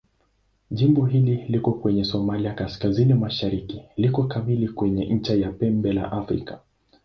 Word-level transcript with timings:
Jimbo 0.71 1.05
hili 1.05 1.35
liko 1.47 1.71
kwenye 1.71 2.03
Somalia 2.03 2.53
kaskazini-mashariki 2.53 3.81
liko 3.97 4.23
kamili 4.23 4.67
kwenye 4.69 5.05
ncha 5.05 5.33
ya 5.33 5.51
Pembe 5.51 5.93
la 5.93 6.11
Afrika. 6.11 6.59